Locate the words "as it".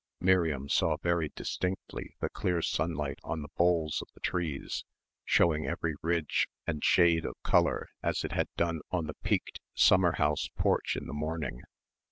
8.01-8.31